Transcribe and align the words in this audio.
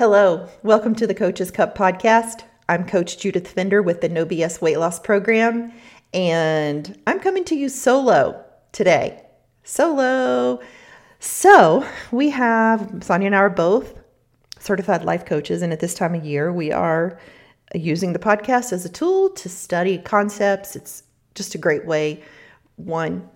Hello, 0.00 0.48
welcome 0.62 0.94
to 0.94 1.06
the 1.06 1.14
Coach's 1.14 1.50
Cup 1.50 1.76
podcast. 1.76 2.44
I'm 2.70 2.86
Coach 2.86 3.18
Judith 3.18 3.48
Fender 3.48 3.82
with 3.82 4.00
the 4.00 4.08
No 4.08 4.24
BS 4.24 4.62
Weight 4.62 4.78
Loss 4.78 5.00
Program, 5.00 5.74
and 6.14 6.98
I'm 7.06 7.20
coming 7.20 7.44
to 7.44 7.54
you 7.54 7.68
solo 7.68 8.42
today. 8.72 9.22
Solo. 9.62 10.58
So, 11.18 11.86
we 12.10 12.30
have 12.30 13.02
Sonia 13.02 13.26
and 13.26 13.36
I 13.36 13.40
are 13.40 13.50
both 13.50 14.00
certified 14.58 15.04
life 15.04 15.26
coaches, 15.26 15.60
and 15.60 15.70
at 15.70 15.80
this 15.80 15.92
time 15.92 16.14
of 16.14 16.24
year, 16.24 16.50
we 16.50 16.72
are 16.72 17.20
using 17.74 18.14
the 18.14 18.18
podcast 18.18 18.72
as 18.72 18.86
a 18.86 18.88
tool 18.88 19.28
to 19.28 19.50
study 19.50 19.98
concepts. 19.98 20.76
It's 20.76 21.02
just 21.34 21.54
a 21.54 21.58
great 21.58 21.84
way, 21.84 22.22
one, 22.76 23.28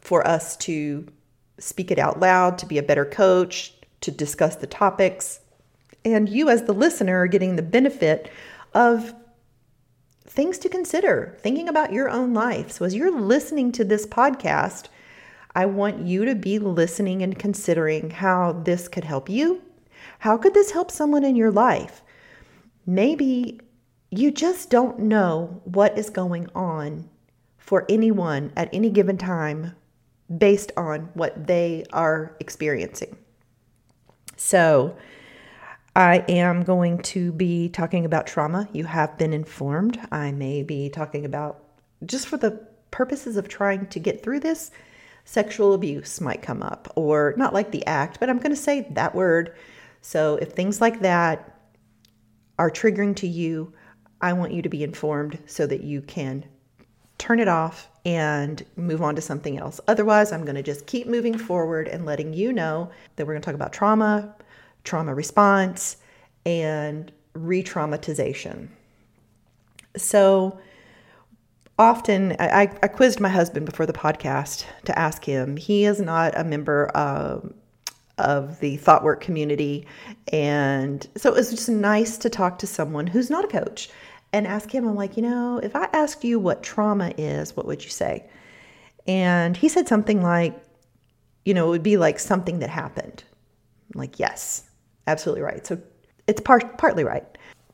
for 0.00 0.26
us 0.26 0.56
to 0.56 1.06
speak 1.58 1.90
it 1.90 1.98
out 1.98 2.18
loud, 2.18 2.56
to 2.56 2.64
be 2.64 2.78
a 2.78 2.82
better 2.82 3.04
coach, 3.04 3.74
to 4.00 4.10
discuss 4.10 4.56
the 4.56 4.66
topics 4.66 5.40
and 6.04 6.28
you, 6.28 6.48
as 6.48 6.64
the 6.64 6.72
listener, 6.72 7.18
are 7.18 7.26
getting 7.26 7.56
the 7.56 7.62
benefit 7.62 8.30
of 8.74 9.14
things 10.26 10.58
to 10.58 10.68
consider, 10.68 11.36
thinking 11.40 11.68
about 11.68 11.92
your 11.92 12.08
own 12.08 12.34
life. 12.34 12.70
So, 12.70 12.84
as 12.84 12.94
you're 12.94 13.10
listening 13.10 13.72
to 13.72 13.84
this 13.84 14.06
podcast, 14.06 14.86
I 15.54 15.66
want 15.66 16.06
you 16.06 16.24
to 16.24 16.34
be 16.34 16.58
listening 16.58 17.22
and 17.22 17.38
considering 17.38 18.10
how 18.10 18.52
this 18.52 18.86
could 18.88 19.04
help 19.04 19.28
you. 19.28 19.62
How 20.20 20.36
could 20.36 20.54
this 20.54 20.70
help 20.70 20.90
someone 20.90 21.24
in 21.24 21.36
your 21.36 21.50
life? 21.50 22.02
Maybe 22.86 23.60
you 24.10 24.30
just 24.30 24.70
don't 24.70 25.00
know 25.00 25.60
what 25.64 25.98
is 25.98 26.10
going 26.10 26.48
on 26.54 27.08
for 27.58 27.84
anyone 27.88 28.52
at 28.56 28.70
any 28.72 28.90
given 28.90 29.18
time 29.18 29.74
based 30.36 30.72
on 30.76 31.10
what 31.14 31.46
they 31.46 31.84
are 31.92 32.36
experiencing. 32.40 33.16
So, 34.36 34.96
I 35.98 36.24
am 36.28 36.62
going 36.62 36.98
to 36.98 37.32
be 37.32 37.70
talking 37.70 38.04
about 38.04 38.28
trauma. 38.28 38.68
You 38.72 38.84
have 38.84 39.18
been 39.18 39.32
informed. 39.32 39.98
I 40.12 40.30
may 40.30 40.62
be 40.62 40.90
talking 40.90 41.24
about, 41.24 41.64
just 42.06 42.28
for 42.28 42.36
the 42.36 42.52
purposes 42.92 43.36
of 43.36 43.48
trying 43.48 43.88
to 43.88 43.98
get 43.98 44.22
through 44.22 44.38
this, 44.38 44.70
sexual 45.24 45.74
abuse 45.74 46.20
might 46.20 46.40
come 46.40 46.62
up, 46.62 46.92
or 46.94 47.34
not 47.36 47.52
like 47.52 47.72
the 47.72 47.84
act, 47.84 48.20
but 48.20 48.30
I'm 48.30 48.38
going 48.38 48.54
to 48.54 48.56
say 48.56 48.86
that 48.92 49.16
word. 49.16 49.56
So 50.00 50.36
if 50.36 50.52
things 50.52 50.80
like 50.80 51.00
that 51.00 51.58
are 52.60 52.70
triggering 52.70 53.16
to 53.16 53.26
you, 53.26 53.72
I 54.20 54.34
want 54.34 54.52
you 54.52 54.62
to 54.62 54.68
be 54.68 54.84
informed 54.84 55.40
so 55.46 55.66
that 55.66 55.82
you 55.82 56.00
can 56.00 56.44
turn 57.18 57.40
it 57.40 57.48
off 57.48 57.88
and 58.04 58.64
move 58.76 59.02
on 59.02 59.16
to 59.16 59.20
something 59.20 59.58
else. 59.58 59.80
Otherwise, 59.88 60.30
I'm 60.30 60.44
going 60.44 60.54
to 60.54 60.62
just 60.62 60.86
keep 60.86 61.08
moving 61.08 61.36
forward 61.36 61.88
and 61.88 62.06
letting 62.06 62.34
you 62.34 62.52
know 62.52 62.88
that 63.16 63.26
we're 63.26 63.32
going 63.32 63.42
to 63.42 63.46
talk 63.46 63.56
about 63.56 63.72
trauma, 63.72 64.36
trauma 64.88 65.14
response, 65.14 65.98
and 66.46 67.12
re 67.34 67.62
traumatization. 67.62 68.68
So 69.96 70.58
often, 71.78 72.34
I, 72.40 72.62
I, 72.82 72.88
quizzed 72.88 73.20
my 73.20 73.28
husband 73.28 73.66
before 73.66 73.86
the 73.86 73.92
podcast 73.92 74.64
to 74.84 74.98
ask 74.98 75.24
him. 75.24 75.56
He 75.56 75.84
is 75.84 76.00
not 76.00 76.36
a 76.36 76.42
member 76.42 76.86
of, 76.88 77.52
of 78.18 78.58
the 78.60 78.76
thought 78.76 79.04
work 79.04 79.20
community. 79.20 79.86
And 80.32 81.06
so 81.16 81.30
it 81.30 81.36
was 81.36 81.50
just 81.50 81.68
nice 81.68 82.18
to 82.18 82.30
talk 82.30 82.58
to 82.58 82.66
someone 82.66 83.06
who's 83.06 83.30
not 83.30 83.44
a 83.44 83.48
coach 83.48 83.90
and 84.32 84.46
ask 84.46 84.74
him, 84.74 84.86
I'm 84.86 84.96
like, 84.96 85.16
you 85.16 85.22
know, 85.22 85.58
if 85.62 85.76
I 85.76 85.88
asked 85.92 86.24
you 86.24 86.38
what 86.38 86.62
trauma 86.62 87.12
is, 87.16 87.56
what 87.56 87.66
would 87.66 87.84
you 87.84 87.90
say? 87.90 88.28
And 89.06 89.56
he 89.56 89.68
said 89.68 89.88
something 89.88 90.22
like, 90.22 90.60
you 91.44 91.54
know, 91.54 91.66
it 91.66 91.70
would 91.70 91.82
be 91.82 91.96
like 91.96 92.18
something 92.18 92.58
that 92.58 92.70
happened. 92.70 93.24
I'm 93.94 94.00
like, 94.00 94.18
yes, 94.18 94.67
absolutely 95.08 95.42
right. 95.42 95.66
So 95.66 95.80
it's 96.26 96.40
part, 96.40 96.78
partly 96.78 97.04
right. 97.04 97.24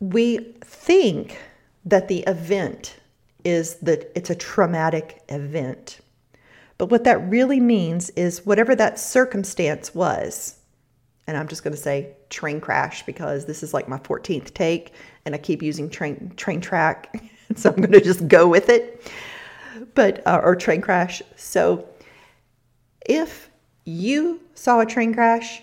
We 0.00 0.38
think 0.62 1.38
that 1.84 2.08
the 2.08 2.20
event 2.20 2.96
is 3.44 3.74
that 3.76 4.10
it's 4.14 4.30
a 4.30 4.34
traumatic 4.34 5.22
event. 5.28 6.00
But 6.78 6.86
what 6.86 7.04
that 7.04 7.28
really 7.28 7.60
means 7.60 8.10
is 8.10 8.46
whatever 8.46 8.74
that 8.76 8.98
circumstance 8.98 9.94
was, 9.94 10.58
and 11.26 11.36
I'm 11.36 11.48
just 11.48 11.62
going 11.62 11.74
to 11.74 11.80
say 11.80 12.16
train 12.30 12.60
crash 12.60 13.04
because 13.04 13.46
this 13.46 13.62
is 13.62 13.74
like 13.74 13.88
my 13.88 13.98
14th 13.98 14.52
take 14.54 14.92
and 15.24 15.34
I 15.34 15.38
keep 15.38 15.62
using 15.62 15.88
train 15.88 16.32
train 16.36 16.60
track, 16.60 17.22
so 17.56 17.70
I'm 17.70 17.76
going 17.76 17.92
to 17.92 18.00
just 18.00 18.26
go 18.28 18.48
with 18.48 18.68
it. 18.68 19.12
But 19.94 20.26
uh, 20.26 20.40
or 20.42 20.56
train 20.56 20.80
crash. 20.80 21.22
So 21.36 21.88
if 23.06 23.50
you 23.84 24.40
saw 24.54 24.80
a 24.80 24.86
train 24.86 25.12
crash 25.14 25.62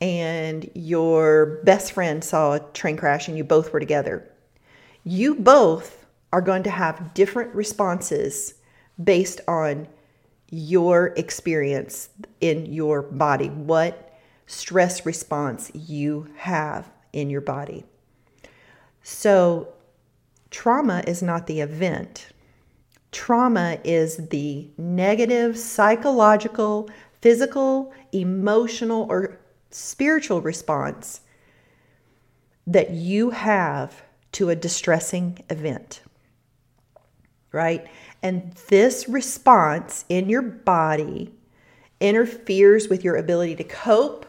and 0.00 0.70
your 0.74 1.60
best 1.64 1.92
friend 1.92 2.22
saw 2.22 2.54
a 2.54 2.60
train 2.60 2.96
crash 2.96 3.28
and 3.28 3.36
you 3.36 3.44
both 3.44 3.72
were 3.72 3.80
together, 3.80 4.28
you 5.04 5.34
both 5.36 6.06
are 6.32 6.42
going 6.42 6.62
to 6.64 6.70
have 6.70 7.14
different 7.14 7.54
responses 7.54 8.54
based 9.02 9.40
on 9.48 9.88
your 10.50 11.08
experience 11.16 12.10
in 12.40 12.66
your 12.66 13.02
body, 13.02 13.48
what 13.48 14.18
stress 14.46 15.04
response 15.04 15.70
you 15.74 16.28
have 16.36 16.90
in 17.12 17.30
your 17.30 17.40
body. 17.40 17.84
So, 19.02 19.68
trauma 20.50 21.02
is 21.06 21.22
not 21.22 21.46
the 21.46 21.60
event. 21.60 22.28
Trauma 23.12 23.78
is 23.84 24.28
the 24.28 24.68
negative 24.76 25.58
psychological, 25.58 26.90
physical, 27.20 27.92
emotional, 28.12 29.06
or 29.08 29.38
spiritual 29.70 30.40
response 30.40 31.20
that 32.66 32.90
you 32.90 33.30
have 33.30 34.02
to 34.32 34.50
a 34.50 34.56
distressing 34.56 35.42
event. 35.48 36.00
Right? 37.52 37.86
And 38.22 38.52
this 38.68 39.08
response 39.08 40.04
in 40.08 40.28
your 40.28 40.42
body 40.42 41.32
interferes 42.00 42.88
with 42.88 43.04
your 43.04 43.16
ability 43.16 43.56
to 43.56 43.64
cope 43.64 44.26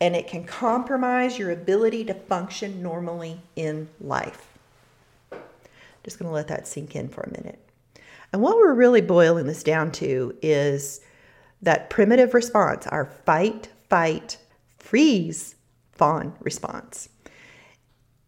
and 0.00 0.16
it 0.16 0.28
can 0.28 0.44
compromise 0.44 1.38
your 1.38 1.50
ability 1.50 2.04
to 2.06 2.14
function 2.14 2.82
normally 2.82 3.40
in 3.56 3.88
life. 4.00 4.46
Just 6.04 6.18
going 6.18 6.28
to 6.28 6.34
let 6.34 6.48
that 6.48 6.66
sink 6.66 6.96
in 6.96 7.08
for 7.08 7.22
a 7.22 7.30
minute. 7.30 7.58
And 8.32 8.40
what 8.40 8.56
we're 8.56 8.74
really 8.74 9.02
boiling 9.02 9.46
this 9.46 9.62
down 9.62 9.92
to 9.92 10.34
is 10.40 11.00
that 11.62 11.90
primitive 11.90 12.32
response, 12.32 12.86
our 12.86 13.04
fight, 13.04 13.68
fight, 13.90 14.38
freeze 14.78 15.56
fawn 15.92 16.32
response. 16.40 17.08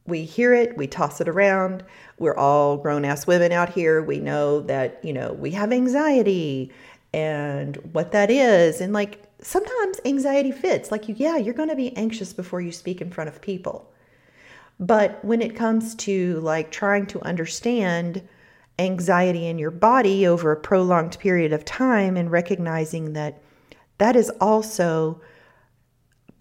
We 0.07 0.25
hear 0.25 0.53
it, 0.53 0.77
we 0.77 0.89
toss 0.89 1.21
it 1.21 1.29
around. 1.29 1.85
We're 2.19 2.37
all 2.37 2.77
grown 2.77 3.05
ass 3.05 3.27
women 3.27 3.53
out 3.53 3.71
here. 3.71 4.03
We 4.03 4.19
know 4.19 4.61
that, 4.63 5.03
you 5.05 5.13
know, 5.13 5.33
we 5.33 5.53
have 5.53 5.73
anxiety 5.73 6.73
and 7.15 7.77
what 7.93 8.13
that 8.13 8.31
is. 8.31 8.81
And 8.81 8.93
like 8.93 9.23
sometimes 9.41 10.01
anxiety 10.05 10.51
fits. 10.51 10.91
Like, 10.91 11.09
you, 11.09 11.15
yeah, 11.17 11.37
you're 11.37 11.55
going 11.55 11.69
to 11.69 11.77
be 11.77 11.97
anxious 11.97 12.33
before 12.33 12.61
you 12.61 12.73
speak 12.73 13.01
in 13.01 13.11
front 13.11 13.29
of 13.29 13.41
people. 13.41 13.93
But 14.81 15.25
when 15.25 15.41
it 15.41 15.55
comes 15.55 15.95
to 15.97 16.41
like 16.41 16.73
trying 16.73 17.07
to 17.07 17.23
understand 17.23 18.27
anxiety 18.79 19.47
in 19.47 19.59
your 19.59 19.71
body 19.71 20.27
over 20.27 20.51
a 20.51 20.57
prolonged 20.57 21.19
period 21.21 21.53
of 21.53 21.65
time 21.65 22.17
and 22.17 22.31
recognizing 22.31 23.13
that 23.13 23.41
that 23.99 24.17
is 24.17 24.31
also 24.41 25.21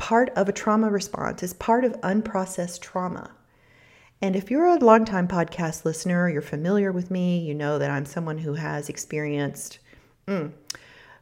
part 0.02 0.32
of 0.32 0.50
a 0.50 0.52
trauma 0.52 0.90
response, 0.90 1.44
is 1.44 1.54
part 1.54 1.86
of 1.86 1.94
unprocessed 2.02 2.82
trauma. 2.82 3.30
And 4.20 4.36
if 4.36 4.50
you're 4.50 4.66
a 4.66 4.80
longtime 4.80 5.28
podcast 5.28 5.86
listener, 5.86 6.28
you're 6.28 6.42
familiar 6.42 6.92
with 6.92 7.12
me, 7.12 7.38
you 7.38 7.54
know 7.54 7.78
that 7.78 7.92
I'm 7.92 8.08
someone 8.08 8.40
who 8.40 8.56
has 8.56 8.90
experienced, 8.90 9.78
mm, 10.28 10.52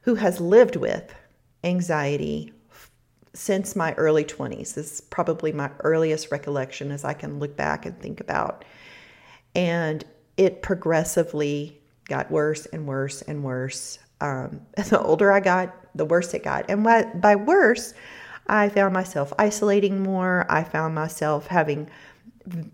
who 0.04 0.16
has 0.16 0.40
lived 0.40 0.78
with 0.78 1.14
anxiety 1.62 2.54
since 3.34 3.76
my 3.76 3.94
early 3.96 4.24
20s. 4.24 4.76
This 4.76 4.94
is 4.94 5.02
probably 5.02 5.52
my 5.52 5.70
earliest 5.82 6.32
recollection 6.32 6.90
as 6.90 7.04
I 7.04 7.14
can 7.14 7.38
look 7.38 7.58
back 7.58 7.86
and 7.86 8.00
think 8.00 8.22
about. 8.22 8.64
And 9.56 10.06
it 10.38 10.62
progressively 10.62 11.78
got 12.06 12.32
worse 12.32 12.66
and 12.68 12.88
worse 12.88 13.24
and 13.24 13.44
worse. 13.44 14.00
Um, 14.22 14.62
the 14.78 15.02
older 15.02 15.34
I 15.34 15.42
got, 15.42 15.76
the 15.96 16.06
worse 16.06 16.34
it 16.34 16.46
got. 16.46 16.70
And 16.70 16.82
by 17.22 17.36
worse, 17.36 17.94
I 18.50 18.70
found 18.70 18.94
myself 18.94 19.32
isolating 19.38 20.02
more. 20.02 20.46
I 20.50 20.64
found 20.64 20.96
myself 20.96 21.48
having 21.48 21.90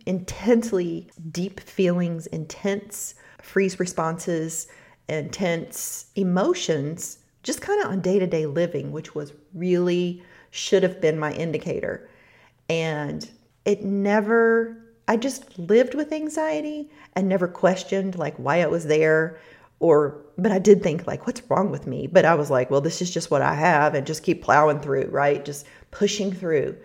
intensely 0.06 1.10
deep 1.32 1.60
feelings, 1.60 2.28
intense 2.28 3.16
freeze 3.42 3.80
responses, 3.80 4.68
intense 5.10 6.08
emotions, 6.16 7.20
just 7.44 7.62
kind 7.62 7.84
of 7.84 7.92
on 7.92 8.02
day 8.02 8.18
to 8.20 8.26
day 8.26 8.46
living, 8.46 8.92
which 8.92 9.14
was 9.14 9.34
really 9.54 10.24
should 10.50 10.84
have 10.84 11.02
been 11.02 11.20
my 11.20 11.34
indicator. 11.34 12.10
And 12.70 13.30
it 13.66 13.84
never, 13.84 14.78
I 15.08 15.18
just 15.18 15.60
lived 15.60 15.94
with 15.94 16.12
anxiety 16.12 16.90
and 17.14 17.28
never 17.28 17.48
questioned 17.48 18.18
like 18.18 18.36
why 18.38 18.58
it 18.58 18.72
was 18.72 18.86
there 18.86 19.38
or 19.80 20.22
but 20.38 20.52
I 20.52 20.60
did 20.60 20.82
think 20.84 21.08
like 21.08 21.28
what's 21.28 21.42
wrong 21.50 21.72
with 21.72 21.88
me 21.88 22.08
but 22.08 22.26
I 22.26 22.36
was 22.36 22.50
like 22.50 22.72
well 22.72 22.82
this 22.82 23.02
is 23.02 23.12
just 23.12 23.32
what 23.32 23.42
I 23.42 23.54
have 23.56 23.94
and 23.96 24.08
just 24.08 24.24
keep 24.24 24.44
plowing 24.44 24.80
through 24.80 25.08
right 25.08 25.44
just 25.44 25.66
pushing 25.92 26.32
through 26.32 26.78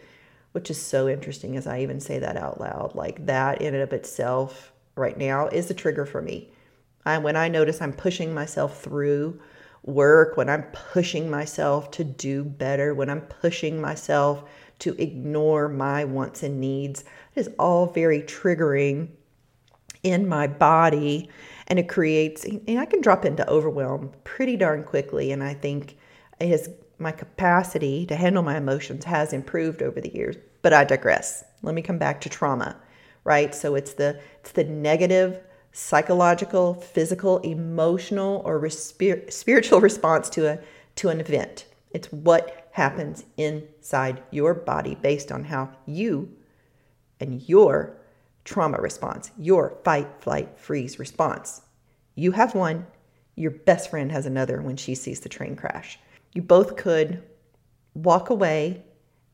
which 0.52 0.70
is 0.70 0.80
so 0.80 1.08
interesting 1.08 1.56
as 1.56 1.66
I 1.66 1.80
even 1.80 2.00
say 2.00 2.18
that 2.18 2.36
out 2.36 2.60
loud. 2.60 2.94
Like 2.94 3.26
that 3.26 3.62
in 3.62 3.74
and 3.74 3.82
of 3.82 3.92
itself 3.92 4.72
right 4.96 5.16
now 5.16 5.48
is 5.48 5.70
a 5.70 5.74
trigger 5.74 6.06
for 6.06 6.20
me. 6.20 6.50
I, 7.06 7.18
when 7.18 7.36
I 7.36 7.48
notice 7.48 7.80
I'm 7.80 7.92
pushing 7.92 8.34
myself 8.34 8.82
through 8.82 9.40
work, 9.84 10.36
when 10.36 10.50
I'm 10.50 10.64
pushing 10.72 11.30
myself 11.30 11.90
to 11.92 12.04
do 12.04 12.44
better, 12.44 12.94
when 12.94 13.08
I'm 13.08 13.22
pushing 13.22 13.80
myself 13.80 14.44
to 14.80 14.94
ignore 15.00 15.68
my 15.68 16.04
wants 16.04 16.42
and 16.42 16.60
needs, 16.60 17.02
it 17.34 17.40
is 17.40 17.50
all 17.58 17.86
very 17.86 18.22
triggering 18.22 19.08
in 20.02 20.28
my 20.28 20.46
body 20.46 21.30
and 21.70 21.78
it 21.78 21.88
creates 21.88 22.44
and 22.44 22.78
I 22.78 22.84
can 22.84 23.00
drop 23.00 23.24
into 23.24 23.48
overwhelm 23.48 24.10
pretty 24.24 24.56
darn 24.56 24.84
quickly 24.84 25.30
and 25.32 25.42
I 25.42 25.54
think 25.54 25.96
it 26.40 26.48
has 26.48 26.68
my 26.98 27.12
capacity 27.12 28.04
to 28.06 28.16
handle 28.16 28.42
my 28.42 28.58
emotions 28.58 29.04
has 29.06 29.32
improved 29.32 29.80
over 29.82 30.00
the 30.00 30.14
years. 30.14 30.36
But 30.60 30.74
I 30.74 30.84
digress. 30.84 31.44
Let 31.62 31.74
me 31.74 31.80
come 31.80 31.96
back 31.96 32.20
to 32.20 32.28
trauma, 32.28 32.76
right? 33.24 33.54
So 33.54 33.74
it's 33.74 33.94
the 33.94 34.20
it's 34.40 34.52
the 34.52 34.64
negative 34.64 35.40
psychological, 35.72 36.74
physical, 36.74 37.38
emotional, 37.38 38.42
or 38.44 38.68
spiritual 38.68 39.80
response 39.80 40.28
to 40.30 40.46
a 40.46 40.58
to 40.96 41.08
an 41.08 41.20
event. 41.20 41.66
It's 41.92 42.12
what 42.12 42.68
happens 42.72 43.24
inside 43.36 44.22
your 44.30 44.54
body 44.54 44.96
based 44.96 45.32
on 45.32 45.44
how 45.44 45.70
you 45.86 46.36
and 47.20 47.42
your 47.48 47.99
trauma 48.44 48.78
response, 48.78 49.30
your 49.38 49.76
fight, 49.84 50.08
flight, 50.20 50.58
freeze 50.58 50.98
response. 50.98 51.62
You 52.14 52.32
have 52.32 52.54
one, 52.54 52.86
your 53.36 53.50
best 53.50 53.90
friend 53.90 54.10
has 54.12 54.26
another 54.26 54.60
when 54.62 54.76
she 54.76 54.94
sees 54.94 55.20
the 55.20 55.28
train 55.28 55.56
crash. 55.56 55.98
You 56.34 56.42
both 56.42 56.76
could 56.76 57.22
walk 57.94 58.30
away 58.30 58.82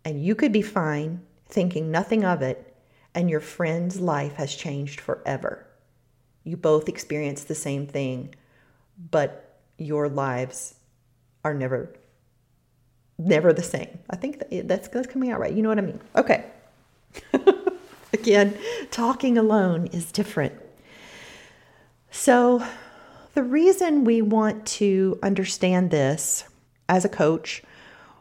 and 0.04 0.24
you 0.24 0.34
could 0.34 0.52
be 0.52 0.62
fine 0.62 1.20
thinking 1.48 1.90
nothing 1.90 2.24
of 2.24 2.42
it, 2.42 2.74
and 3.14 3.30
your 3.30 3.40
friend's 3.40 4.00
life 4.00 4.34
has 4.34 4.54
changed 4.54 5.00
forever. 5.00 5.66
You 6.44 6.56
both 6.56 6.88
experience 6.88 7.44
the 7.44 7.54
same 7.54 7.86
thing, 7.86 8.34
but 9.10 9.60
your 9.78 10.08
lives 10.08 10.74
are 11.44 11.54
never 11.54 11.92
never 13.18 13.52
the 13.52 13.62
same. 13.62 13.98
I 14.10 14.16
think 14.16 14.42
that's 14.50 14.88
that's 14.88 15.08
coming 15.08 15.30
out 15.30 15.40
right. 15.40 15.52
You 15.52 15.62
know 15.62 15.68
what 15.68 15.78
I 15.78 15.82
mean? 15.82 16.00
Okay. 16.16 16.44
Again, 18.12 18.56
talking 18.90 19.36
alone 19.36 19.86
is 19.88 20.12
different. 20.12 20.54
So, 22.10 22.64
the 23.34 23.42
reason 23.42 24.04
we 24.04 24.22
want 24.22 24.64
to 24.66 25.18
understand 25.22 25.90
this 25.90 26.44
as 26.88 27.04
a 27.04 27.10
coach 27.10 27.62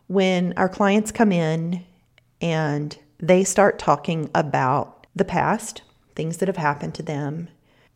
when 0.07 0.53
our 0.57 0.67
clients 0.67 1.11
come 1.11 1.31
in 1.31 1.85
and 2.41 2.97
they 3.19 3.43
start 3.43 3.79
talking 3.79 4.29
about 4.35 5.07
the 5.15 5.23
past, 5.23 5.81
things 6.15 6.37
that 6.37 6.49
have 6.49 6.57
happened 6.57 6.93
to 6.95 7.03
them, 7.03 7.47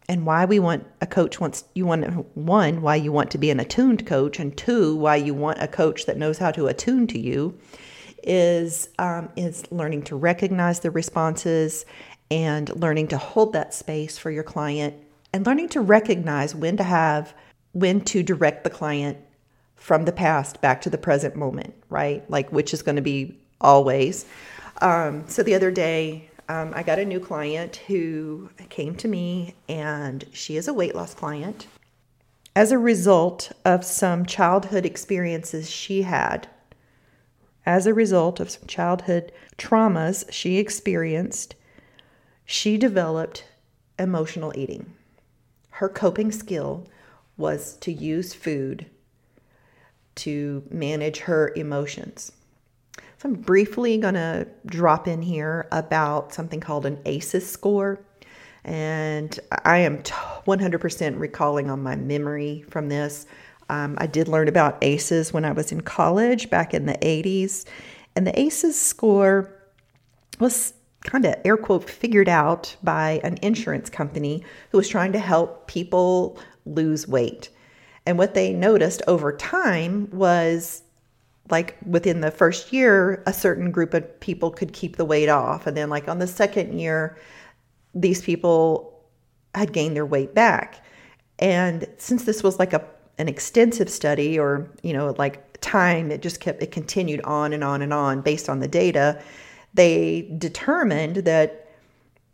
and 0.08 0.26
why 0.26 0.44
we 0.46 0.60
want 0.60 0.88
a 1.02 1.08
coach 1.08 1.40
wants 1.40 1.66
you 1.76 1.86
want 1.86 2.04
one 2.36 2.82
why 2.82 2.96
you 2.96 3.12
want 3.12 3.30
to 3.30 3.38
be 3.38 3.52
an 3.52 3.60
attuned 3.60 4.08
coach 4.08 4.40
and 4.40 4.58
two 4.58 4.96
why 4.96 5.16
you 5.16 5.36
want 5.36 5.62
a 5.62 5.68
coach 5.68 6.08
that 6.08 6.18
knows 6.18 6.40
how 6.40 6.50
to 6.50 6.66
attune 6.66 7.06
to 7.06 7.20
you 7.20 7.58
is 8.24 8.90
um, 9.00 9.30
is 9.36 9.70
learning 9.72 10.04
to 10.04 10.16
recognize 10.16 10.80
the 10.80 10.92
responses 10.92 11.86
and 12.32 12.70
learning 12.80 13.08
to 13.08 13.18
hold 13.18 13.54
that 13.54 13.74
space 13.74 14.18
for 14.18 14.32
your 14.32 14.44
client 14.44 14.94
and 15.34 15.46
learning 15.46 15.70
to 15.70 15.82
recognize 15.82 16.54
when 16.56 16.78
to 16.78 16.84
have 16.84 17.34
when 17.74 18.02
to 18.02 18.24
direct 18.24 18.64
the 18.64 18.70
client 18.70 19.18
from 19.76 20.06
the 20.06 20.12
past 20.12 20.62
back 20.62 20.82
to 20.82 20.90
the 20.90 20.98
present 20.98 21.36
moment 21.36 21.74
right 21.90 22.30
like 22.30 22.52
which 22.52 22.74
is 22.74 22.82
going 22.82 22.96
to 22.96 23.02
be 23.02 23.38
always 23.62 24.26
um, 24.82 25.28
so 25.28 25.44
the 25.44 25.56
other 25.56 25.72
day 25.72 26.30
um, 26.50 26.74
I 26.76 26.82
got 26.82 26.98
a 26.98 27.06
new 27.06 27.20
client 27.20 27.76
who 27.88 28.50
came 28.70 28.96
to 28.96 29.08
me, 29.08 29.54
and 29.70 30.26
she 30.34 30.58
is 30.58 30.68
a 30.68 30.74
weight 30.74 30.96
loss 30.96 31.14
client. 31.14 31.68
As 32.56 32.72
a 32.72 32.80
result 32.80 33.52
of 33.64 33.86
some 33.86 34.26
childhood 34.26 34.84
experiences 34.84 35.70
she 35.70 36.02
had, 36.02 36.48
as 37.70 37.86
a 37.86 37.94
result 37.94 38.40
of 38.40 38.50
some 38.50 38.66
childhood 38.66 39.32
traumas 39.60 40.26
she 40.32 40.58
experienced, 40.58 41.54
she 42.44 42.80
developed 42.80 43.46
emotional 44.00 44.52
eating. 44.56 44.92
Her 45.70 45.88
coping 45.88 46.32
skill 46.32 46.88
was 47.38 47.78
to 47.82 47.94
use 47.94 48.34
food 48.34 48.88
to 50.16 50.64
manage 50.72 51.20
her 51.20 51.54
emotions. 51.56 52.32
So 53.20 53.30
I'm 53.30 53.36
briefly 53.36 54.00
going 54.00 54.16
to 54.16 54.48
drop 54.66 55.08
in 55.08 55.22
here 55.22 55.68
about 55.72 56.34
something 56.34 56.60
called 56.60 56.88
an 56.88 56.98
ACEs 57.06 57.48
score. 57.48 58.00
And 58.64 59.40
I 59.64 59.78
am 59.78 60.00
100% 60.00 61.20
recalling 61.20 61.70
on 61.70 61.84
my 61.84 61.96
memory 61.96 62.66
from 62.68 62.90
this. 62.90 63.28
Um, 63.70 63.96
I 64.00 64.08
did 64.08 64.28
learn 64.28 64.48
about 64.48 64.78
ACEs 64.82 65.32
when 65.32 65.46
I 65.46 65.52
was 65.52 65.72
in 65.72 65.82
college 65.82 66.50
back 66.50 66.74
in 66.74 66.86
the 66.86 66.98
80s. 66.98 67.66
And 68.16 68.26
the 68.26 68.40
ACEs 68.40 68.80
score 68.80 69.54
was 70.40 70.74
kind 71.02 71.26
of 71.26 71.36
air 71.46 71.58
quote 71.58 71.90
figured 71.90 72.28
out 72.28 72.76
by 72.84 73.22
an 73.24 73.38
insurance 73.42 73.90
company 73.90 74.44
who 74.72 74.78
was 74.78 74.90
trying 74.90 75.14
to 75.14 75.20
help 75.20 75.68
people 75.68 76.40
lose 76.66 77.08
weight. 77.08 77.50
And 78.06 78.18
what 78.18 78.34
they 78.34 78.54
noticed 78.54 79.02
over 79.08 79.32
time 79.32 80.10
was 80.12 80.84
like 81.50 81.78
within 81.86 82.22
the 82.22 82.32
first 82.32 82.74
year, 82.74 83.24
a 83.26 83.34
certain 83.34 83.72
group 83.72 83.94
of 83.94 84.20
people 84.20 84.52
could 84.52 84.74
keep 84.74 84.98
the 84.98 85.06
weight 85.06 85.30
off. 85.30 85.68
And 85.68 85.76
then, 85.76 85.90
like 85.90 86.08
on 86.08 86.20
the 86.20 86.28
second 86.28 86.80
year, 86.80 87.18
these 87.96 88.22
people 88.22 89.04
had 89.56 89.74
gained 89.74 89.96
their 89.96 90.06
weight 90.06 90.36
back. 90.36 90.86
And 91.40 91.88
since 91.98 92.26
this 92.26 92.44
was 92.44 92.60
like 92.60 92.74
a 92.74 92.86
an 93.20 93.28
extensive 93.28 93.90
study 93.90 94.40
or, 94.40 94.70
you 94.82 94.94
know, 94.94 95.14
like 95.18 95.60
time, 95.62 96.10
it 96.10 96.22
just 96.22 96.40
kept 96.40 96.64
it 96.64 96.72
continued 96.72 97.22
on 97.22 97.54
and 97.54 97.64
on 97.64 97.82
and 97.82 97.94
on 97.94 98.22
based 98.22 98.50
on 98.50 98.60
the 98.60 98.68
data, 98.68 99.22
they 99.74 100.34
determined 100.38 101.18
that 101.18 101.68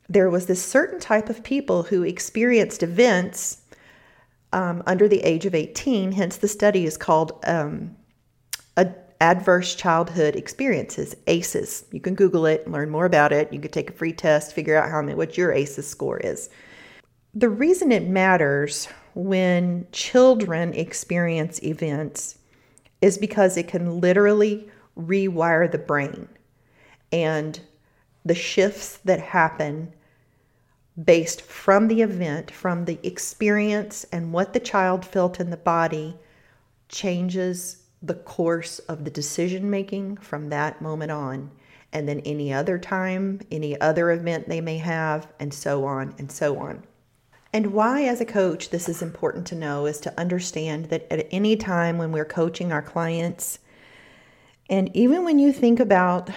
there 0.07 0.29
was 0.29 0.45
this 0.45 0.63
certain 0.63 0.99
type 0.99 1.29
of 1.29 1.43
people 1.43 1.83
who 1.83 2.03
experienced 2.03 2.83
events 2.83 3.61
um, 4.53 4.83
under 4.85 5.07
the 5.07 5.21
age 5.21 5.45
of 5.45 5.55
18. 5.55 6.13
Hence, 6.13 6.37
the 6.37 6.47
study 6.47 6.85
is 6.85 6.95
called 6.95 7.43
um, 7.45 7.95
Adverse 9.21 9.75
Childhood 9.75 10.35
Experiences, 10.35 11.15
ACEs. 11.27 11.85
You 11.91 12.01
can 12.01 12.15
Google 12.15 12.45
it, 12.45 12.69
learn 12.69 12.89
more 12.89 13.05
about 13.05 13.31
it. 13.31 13.51
You 13.51 13.59
could 13.59 13.73
take 13.73 13.89
a 13.89 13.93
free 13.93 14.13
test, 14.13 14.53
figure 14.53 14.77
out 14.77 14.91
how 14.91 15.01
many, 15.01 15.15
what 15.15 15.37
your 15.37 15.51
ACEs 15.51 15.87
score 15.87 16.19
is. 16.19 16.49
The 17.33 17.49
reason 17.49 17.91
it 17.91 18.07
matters 18.07 18.87
when 19.15 19.87
children 19.93 20.73
experience 20.73 21.63
events 21.63 22.37
is 23.01 23.17
because 23.17 23.55
it 23.55 23.67
can 23.67 23.99
literally 24.01 24.69
rewire 24.97 25.71
the 25.71 25.77
brain. 25.77 26.27
And 27.11 27.59
the 28.25 28.35
shifts 28.35 28.97
that 29.05 29.19
happen 29.19 29.93
based 31.03 31.41
from 31.41 31.87
the 31.87 32.01
event, 32.01 32.51
from 32.51 32.85
the 32.85 32.99
experience 33.03 34.05
and 34.11 34.33
what 34.33 34.53
the 34.53 34.59
child 34.59 35.05
felt 35.05 35.39
in 35.39 35.49
the 35.49 35.57
body 35.57 36.17
changes 36.89 37.83
the 38.01 38.13
course 38.13 38.79
of 38.79 39.03
the 39.03 39.11
decision 39.11 39.69
making 39.69 40.17
from 40.17 40.49
that 40.49 40.81
moment 40.81 41.11
on, 41.11 41.51
and 41.91 42.07
then 42.07 42.19
any 42.21 42.53
other 42.53 42.77
time, 42.77 43.39
any 43.51 43.79
other 43.79 44.11
event 44.11 44.47
they 44.47 44.61
may 44.61 44.77
have, 44.77 45.27
and 45.39 45.53
so 45.53 45.85
on 45.85 46.13
and 46.17 46.31
so 46.31 46.57
on. 46.59 46.83
And 47.55 47.71
why, 47.71 48.03
as 48.03 48.19
a 48.19 48.25
coach, 48.25 48.69
this 48.69 48.89
is 48.89 49.01
important 49.01 49.47
to 49.47 49.55
know 49.55 49.85
is 49.85 50.01
to 50.01 50.19
understand 50.19 50.87
that 50.87 51.07
at 51.09 51.25
any 51.31 51.55
time 51.55 51.97
when 51.97 52.11
we're 52.11 52.25
coaching 52.25 52.73
our 52.73 52.81
clients, 52.81 53.59
and 54.69 54.93
even 54.93 55.23
when 55.23 55.39
you 55.39 55.53
think 55.53 55.79
about 55.79 56.29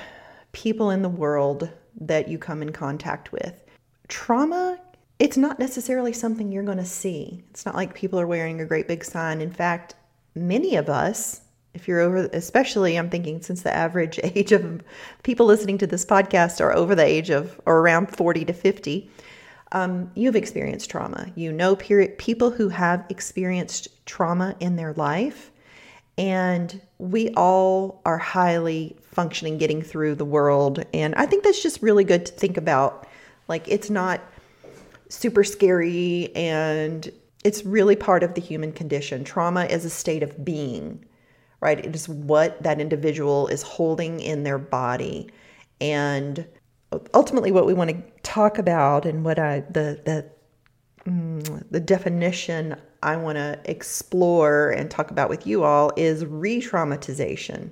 people 0.52 0.90
in 0.90 1.02
the 1.02 1.08
world 1.08 1.70
that 2.02 2.28
you 2.28 2.38
come 2.38 2.62
in 2.62 2.70
contact 2.70 3.32
with, 3.32 3.64
trauma, 4.06 4.78
it's 5.18 5.36
not 5.36 5.58
necessarily 5.58 6.12
something 6.12 6.52
you're 6.52 6.62
going 6.62 6.78
to 6.78 6.84
see. 6.84 7.42
It's 7.50 7.66
not 7.66 7.74
like 7.74 7.94
people 7.94 8.20
are 8.20 8.26
wearing 8.28 8.60
a 8.60 8.64
great 8.64 8.86
big 8.86 9.04
sign. 9.04 9.40
In 9.40 9.50
fact, 9.50 9.96
many 10.36 10.76
of 10.76 10.88
us, 10.88 11.40
if 11.74 11.88
you're 11.88 11.98
over, 11.98 12.30
especially 12.32 12.96
I'm 12.96 13.10
thinking 13.10 13.42
since 13.42 13.62
the 13.62 13.74
average 13.74 14.20
age 14.22 14.52
of 14.52 14.84
people 15.24 15.46
listening 15.46 15.78
to 15.78 15.86
this 15.88 16.04
podcast 16.04 16.60
are 16.60 16.72
over 16.72 16.94
the 16.94 17.04
age 17.04 17.30
of 17.30 17.60
or 17.66 17.80
around 17.80 18.16
40 18.16 18.44
to 18.44 18.52
50, 18.52 19.10
um, 19.72 20.10
you've 20.14 20.36
experienced 20.36 20.90
trauma. 20.90 21.30
You 21.34 21.52
know 21.52 21.76
period, 21.76 22.18
people 22.18 22.50
who 22.50 22.68
have 22.68 23.04
experienced 23.08 23.88
trauma 24.06 24.56
in 24.60 24.76
their 24.76 24.92
life. 24.94 25.50
And 26.16 26.80
we 26.98 27.30
all 27.30 28.00
are 28.04 28.18
highly 28.18 28.96
functioning, 29.12 29.56
getting 29.56 29.82
through 29.82 30.16
the 30.16 30.24
world. 30.24 30.84
And 30.92 31.14
I 31.14 31.26
think 31.26 31.44
that's 31.44 31.62
just 31.62 31.80
really 31.80 32.02
good 32.02 32.26
to 32.26 32.32
think 32.32 32.56
about. 32.56 33.06
Like, 33.46 33.68
it's 33.68 33.88
not 33.88 34.20
super 35.08 35.44
scary 35.44 36.34
and 36.34 37.10
it's 37.44 37.64
really 37.64 37.94
part 37.94 38.24
of 38.24 38.34
the 38.34 38.40
human 38.40 38.72
condition. 38.72 39.22
Trauma 39.22 39.64
is 39.66 39.84
a 39.84 39.90
state 39.90 40.24
of 40.24 40.44
being 40.44 41.04
right? 41.60 41.84
It 41.84 41.94
is 41.94 42.08
what 42.08 42.62
that 42.62 42.80
individual 42.80 43.48
is 43.48 43.62
holding 43.62 44.20
in 44.20 44.44
their 44.44 44.58
body. 44.58 45.28
And 45.80 46.46
ultimately, 47.14 47.52
what 47.52 47.66
we 47.66 47.74
want 47.74 47.90
to 47.90 48.02
talk 48.22 48.58
about 48.58 49.06
and 49.06 49.24
what 49.24 49.38
I, 49.38 49.60
the, 49.60 50.00
the, 50.04 50.30
mm, 51.10 51.64
the 51.70 51.80
definition 51.80 52.76
I 53.02 53.16
want 53.16 53.36
to 53.36 53.60
explore 53.64 54.70
and 54.70 54.90
talk 54.90 55.10
about 55.10 55.28
with 55.28 55.46
you 55.46 55.64
all 55.64 55.92
is 55.96 56.24
re 56.24 56.60
traumatization. 56.60 57.70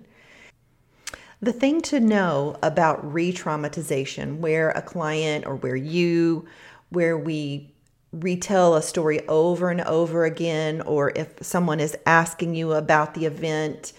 The 1.40 1.52
thing 1.52 1.80
to 1.82 2.00
know 2.00 2.56
about 2.62 3.12
re 3.12 3.32
traumatization, 3.32 4.38
where 4.38 4.70
a 4.70 4.82
client 4.82 5.46
or 5.46 5.56
where 5.56 5.76
you, 5.76 6.46
where 6.90 7.18
we 7.18 7.75
retell 8.12 8.75
a 8.75 8.82
story 8.82 9.26
over 9.28 9.70
and 9.70 9.82
over 9.82 10.25
again, 10.25 10.80
or 10.82 11.12
if 11.14 11.35
someone 11.42 11.80
is 11.80 11.96
asking 12.06 12.54
you 12.54 12.73
about 12.73 13.14
the 13.14 13.26
event 13.26 13.92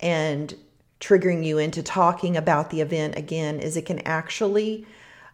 and 0.00 0.54
triggering 1.00 1.44
you 1.44 1.58
into 1.58 1.82
talking 1.82 2.36
about 2.36 2.70
the 2.70 2.80
event 2.80 3.16
again, 3.16 3.60
is 3.60 3.76
it 3.76 3.86
can 3.86 4.00
actually 4.00 4.86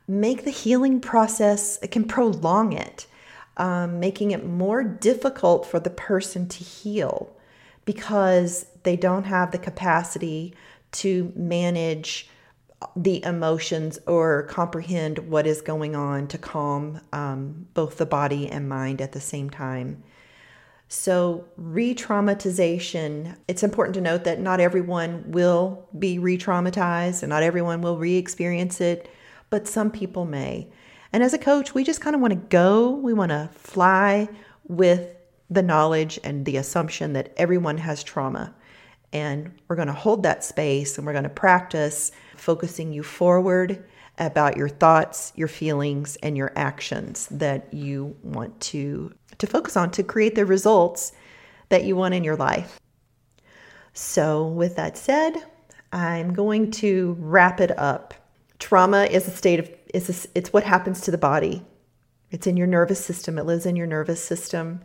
make 0.06 0.44
the 0.44 0.50
healing 0.50 1.00
process, 1.00 1.78
it 1.82 1.90
can 1.90 2.04
prolong 2.04 2.72
it, 2.72 3.06
um, 3.56 4.00
making 4.00 4.30
it 4.30 4.44
more 4.44 4.82
difficult 4.82 5.66
for 5.66 5.80
the 5.80 5.90
person 5.90 6.46
to 6.48 6.62
heal 6.62 7.34
because 7.84 8.66
they 8.82 8.96
don't 8.96 9.24
have 9.24 9.50
the 9.50 9.58
capacity 9.58 10.54
to 10.92 11.32
manage 11.34 12.28
the 12.96 13.22
emotions 13.24 13.98
or 14.06 14.42
comprehend 14.44 15.18
what 15.18 15.46
is 15.46 15.62
going 15.62 15.96
on 15.96 16.26
to 16.28 16.38
calm 16.38 17.00
um, 17.12 17.66
both 17.74 17.96
the 17.96 18.06
body 18.06 18.48
and 18.48 18.68
mind 18.68 19.00
at 19.00 19.12
the 19.12 19.20
same 19.20 19.48
time. 19.48 20.02
So, 20.88 21.46
re 21.56 21.94
traumatization, 21.94 23.36
it's 23.48 23.62
important 23.62 23.94
to 23.94 24.00
note 24.00 24.24
that 24.24 24.40
not 24.40 24.60
everyone 24.60 25.24
will 25.26 25.88
be 25.98 26.18
re 26.18 26.38
traumatized 26.38 27.22
and 27.22 27.30
not 27.30 27.42
everyone 27.42 27.80
will 27.80 27.98
re 27.98 28.16
experience 28.16 28.80
it, 28.80 29.10
but 29.50 29.66
some 29.66 29.90
people 29.90 30.24
may. 30.24 30.68
And 31.12 31.22
as 31.22 31.32
a 31.32 31.38
coach, 31.38 31.74
we 31.74 31.84
just 31.84 32.00
kind 32.00 32.14
of 32.14 32.20
want 32.20 32.32
to 32.32 32.48
go, 32.48 32.90
we 32.90 33.12
want 33.12 33.30
to 33.30 33.48
fly 33.54 34.28
with 34.66 35.08
the 35.50 35.62
knowledge 35.62 36.18
and 36.24 36.44
the 36.44 36.56
assumption 36.56 37.12
that 37.12 37.32
everyone 37.36 37.78
has 37.78 38.02
trauma. 38.02 38.54
And 39.12 39.52
we're 39.68 39.76
going 39.76 39.88
to 39.88 39.94
hold 39.94 40.24
that 40.24 40.42
space 40.42 40.98
and 40.98 41.06
we're 41.06 41.12
going 41.12 41.24
to 41.24 41.30
practice 41.30 42.10
focusing 42.36 42.92
you 42.92 43.02
forward 43.02 43.84
about 44.18 44.56
your 44.56 44.68
thoughts, 44.68 45.32
your 45.36 45.48
feelings, 45.48 46.16
and 46.16 46.36
your 46.36 46.52
actions 46.56 47.28
that 47.30 47.72
you 47.72 48.16
want 48.22 48.60
to, 48.60 49.12
to 49.38 49.46
focus 49.46 49.76
on 49.76 49.90
to 49.92 50.02
create 50.02 50.34
the 50.34 50.46
results 50.46 51.12
that 51.68 51.84
you 51.84 51.96
want 51.96 52.14
in 52.14 52.24
your 52.24 52.36
life. 52.36 52.80
So, 53.92 54.46
with 54.46 54.76
that 54.76 54.98
said, 54.98 55.34
I'm 55.92 56.34
going 56.34 56.72
to 56.72 57.16
wrap 57.20 57.60
it 57.60 57.76
up. 57.78 58.14
Trauma 58.58 59.04
is 59.04 59.28
a 59.28 59.30
state 59.30 59.60
of 59.60 59.70
it's 59.94 60.26
a, 60.26 60.28
it's 60.34 60.52
what 60.52 60.64
happens 60.64 61.02
to 61.02 61.12
the 61.12 61.18
body. 61.18 61.64
It's 62.32 62.48
in 62.48 62.56
your 62.56 62.66
nervous 62.66 63.04
system. 63.04 63.38
It 63.38 63.46
lives 63.46 63.64
in 63.64 63.76
your 63.76 63.86
nervous 63.86 64.22
system, 64.22 64.80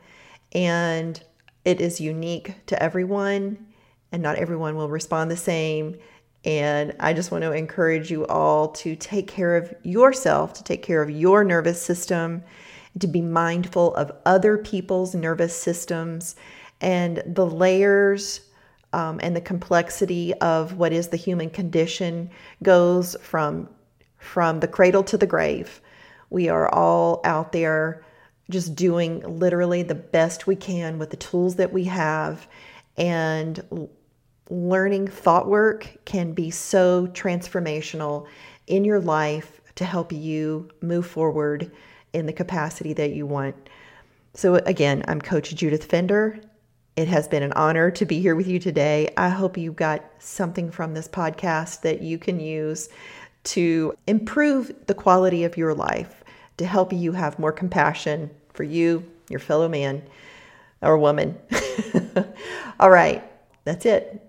and 0.51 1.21
it 1.65 1.81
is 1.81 1.99
unique 1.99 2.53
to 2.67 2.81
everyone, 2.81 3.65
and 4.11 4.21
not 4.21 4.35
everyone 4.35 4.75
will 4.75 4.89
respond 4.89 5.31
the 5.31 5.37
same. 5.37 5.97
And 6.45 6.95
I 6.99 7.13
just 7.13 7.31
want 7.31 7.43
to 7.43 7.51
encourage 7.51 8.11
you 8.11 8.25
all 8.27 8.69
to 8.69 8.95
take 8.95 9.27
care 9.27 9.57
of 9.57 9.73
yourself, 9.83 10.53
to 10.53 10.63
take 10.63 10.83
care 10.83 11.01
of 11.01 11.09
your 11.09 11.43
nervous 11.43 11.81
system, 11.81 12.43
to 12.99 13.07
be 13.07 13.21
mindful 13.21 13.95
of 13.95 14.11
other 14.25 14.57
people's 14.57 15.13
nervous 15.13 15.55
systems 15.55 16.35
and 16.81 17.21
the 17.25 17.45
layers 17.45 18.41
um, 18.93 19.19
and 19.21 19.35
the 19.35 19.41
complexity 19.41 20.33
of 20.35 20.73
what 20.73 20.91
is 20.91 21.09
the 21.09 21.17
human 21.17 21.49
condition 21.49 22.29
goes 22.63 23.15
from 23.21 23.69
from 24.17 24.59
the 24.59 24.67
cradle 24.67 25.03
to 25.03 25.17
the 25.17 25.27
grave. 25.27 25.79
We 26.29 26.49
are 26.49 26.67
all 26.69 27.21
out 27.23 27.53
there 27.53 28.03
just 28.49 28.75
doing 28.75 29.39
literally 29.39 29.83
the 29.83 29.95
best 29.95 30.45
we 30.45 30.55
can 30.55 30.99
with 30.99 31.11
the 31.11 31.17
tools 31.17 31.55
that 31.55 31.71
we 31.71 31.85
have 31.85 32.47
and 32.97 33.87
learning 34.49 35.07
thought 35.07 35.47
work 35.47 35.89
can 36.05 36.33
be 36.33 36.51
so 36.51 37.07
transformational 37.07 38.27
in 38.67 38.83
your 38.83 38.99
life 38.99 39.61
to 39.75 39.85
help 39.85 40.11
you 40.11 40.69
move 40.81 41.05
forward 41.05 41.71
in 42.13 42.25
the 42.25 42.33
capacity 42.33 42.93
that 42.93 43.11
you 43.11 43.25
want. 43.25 43.55
So, 44.33 44.55
again, 44.55 45.03
I'm 45.07 45.21
Coach 45.21 45.53
Judith 45.55 45.85
Fender. 45.85 46.39
It 46.95 47.07
has 47.07 47.27
been 47.27 47.43
an 47.43 47.53
honor 47.53 47.91
to 47.91 48.05
be 48.05 48.19
here 48.19 48.35
with 48.35 48.47
you 48.47 48.59
today. 48.59 49.13
I 49.15 49.29
hope 49.29 49.57
you 49.57 49.71
got 49.71 50.03
something 50.19 50.69
from 50.69 50.93
this 50.93 51.07
podcast 51.07 51.81
that 51.81 52.01
you 52.01 52.17
can 52.17 52.39
use 52.39 52.89
to 53.45 53.93
improve 54.05 54.73
the 54.87 54.93
quality 54.93 55.43
of 55.43 55.57
your 55.57 55.73
life, 55.73 56.23
to 56.57 56.65
help 56.65 56.91
you 56.91 57.13
have 57.13 57.39
more 57.39 57.51
compassion 57.51 58.29
for 58.53 58.63
you, 58.63 59.09
your 59.29 59.39
fellow 59.39 59.69
man 59.69 60.03
or 60.81 60.97
woman. 60.97 61.37
All 62.79 62.89
right, 62.89 63.23
that's 63.63 63.85
it. 63.85 64.28